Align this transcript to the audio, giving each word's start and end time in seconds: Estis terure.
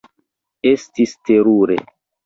Estis 0.71 1.15
terure. 1.31 1.81